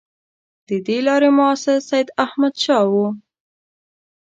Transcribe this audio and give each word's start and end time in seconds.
د 0.67 0.69
دې 0.87 0.97
لارې 1.07 1.29
مؤسس 1.37 1.79
سیداحمدشاه 1.91 2.83
وو. 2.91 3.07